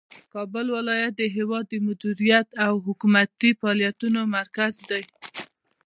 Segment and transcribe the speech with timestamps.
[0.33, 5.03] کابل ولایت د هیواد د مدیریت او حکومتي فعالیتونو مرکز دی.